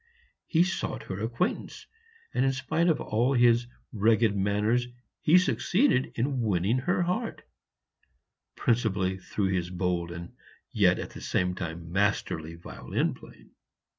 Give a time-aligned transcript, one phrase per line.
[0.47, 1.85] He sought her acquaintance;
[2.33, 4.87] and in spite of all his rugged manners
[5.21, 7.43] he succeeded in winning her heart,
[8.55, 10.33] principally through his bold and
[10.71, 13.51] yet at the same time masterly violin playing.